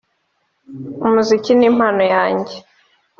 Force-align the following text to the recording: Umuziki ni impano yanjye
Umuziki 1.05 1.51
ni 1.55 1.65
impano 1.69 2.03
yanjye 2.13 2.55